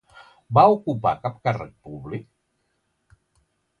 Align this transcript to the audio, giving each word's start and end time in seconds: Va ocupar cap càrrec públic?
Va 0.57 0.61
ocupar 0.77 1.11
cap 1.27 1.37
càrrec 1.49 1.75
públic? 1.91 2.27